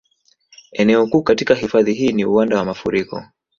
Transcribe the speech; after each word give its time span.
Eneo 0.71 1.07
kuu 1.07 1.21
katika 1.23 1.55
hifadhi 1.55 2.13
ni 2.13 2.25
uwanda 2.25 2.57
wa 2.57 2.65
mafuriko 2.65 3.25